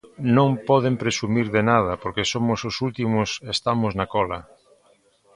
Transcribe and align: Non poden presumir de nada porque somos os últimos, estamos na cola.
Non 0.37 0.51
poden 0.69 0.95
presumir 1.03 1.47
de 1.55 1.61
nada 1.71 1.93
porque 2.01 2.29
somos 2.33 2.59
os 2.69 2.75
últimos, 2.87 3.29
estamos 3.55 3.91
na 3.99 4.05
cola. 4.13 4.39